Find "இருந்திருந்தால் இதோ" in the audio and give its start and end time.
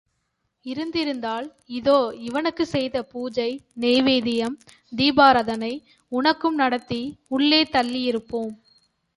0.65-1.97